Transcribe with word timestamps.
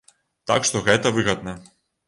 Так 0.51 0.65
што 0.69 0.81
гэта 0.89 1.13
выгадна. 1.21 1.57